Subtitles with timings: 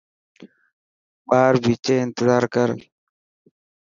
[1.27, 2.69] ٻار ڀيچي انتظار ڪر.